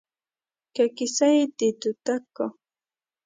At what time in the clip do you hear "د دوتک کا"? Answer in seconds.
1.57-2.47